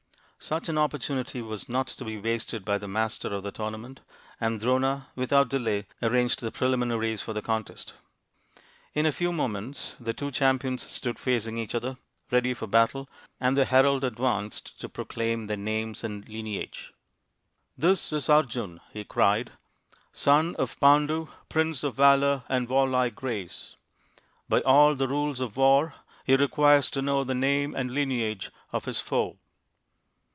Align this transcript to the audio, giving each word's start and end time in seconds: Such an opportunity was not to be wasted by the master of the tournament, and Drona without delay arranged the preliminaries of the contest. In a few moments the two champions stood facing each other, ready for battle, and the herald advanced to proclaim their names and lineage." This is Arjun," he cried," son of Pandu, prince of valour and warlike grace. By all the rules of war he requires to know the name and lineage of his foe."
Such 0.43 0.67
an 0.69 0.77
opportunity 0.79 1.39
was 1.39 1.69
not 1.69 1.85
to 1.87 2.03
be 2.03 2.17
wasted 2.17 2.65
by 2.65 2.79
the 2.79 2.87
master 2.87 3.31
of 3.31 3.43
the 3.43 3.51
tournament, 3.51 4.01
and 4.39 4.59
Drona 4.59 5.09
without 5.15 5.49
delay 5.49 5.85
arranged 6.01 6.39
the 6.41 6.51
preliminaries 6.51 7.27
of 7.27 7.35
the 7.35 7.43
contest. 7.43 7.93
In 8.95 9.05
a 9.05 9.11
few 9.11 9.31
moments 9.31 9.93
the 9.99 10.13
two 10.15 10.31
champions 10.31 10.81
stood 10.81 11.19
facing 11.19 11.59
each 11.59 11.75
other, 11.75 11.95
ready 12.31 12.55
for 12.55 12.65
battle, 12.65 13.07
and 13.39 13.55
the 13.55 13.65
herald 13.65 14.03
advanced 14.03 14.81
to 14.81 14.89
proclaim 14.89 15.45
their 15.45 15.57
names 15.57 16.03
and 16.03 16.27
lineage." 16.27 16.91
This 17.77 18.11
is 18.11 18.27
Arjun," 18.27 18.81
he 18.91 19.03
cried," 19.03 19.51
son 20.27 20.55
of 20.55 20.79
Pandu, 20.79 21.27
prince 21.49 21.83
of 21.83 21.93
valour 21.97 22.45
and 22.49 22.67
warlike 22.67 23.13
grace. 23.13 23.75
By 24.49 24.61
all 24.61 24.95
the 24.95 25.07
rules 25.07 25.39
of 25.39 25.55
war 25.55 25.93
he 26.25 26.35
requires 26.35 26.89
to 26.89 27.03
know 27.03 27.23
the 27.23 27.35
name 27.35 27.75
and 27.75 27.91
lineage 27.91 28.49
of 28.73 28.85
his 28.85 28.99
foe." 28.99 29.37